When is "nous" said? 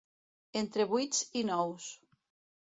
1.51-1.91